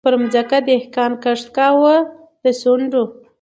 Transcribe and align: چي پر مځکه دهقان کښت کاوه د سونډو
چي 0.01 0.05
پر 0.07 0.13
مځکه 0.21 0.57
دهقان 0.67 1.11
کښت 1.23 1.47
کاوه 1.57 1.95
د 2.43 2.45
سونډو 2.61 3.03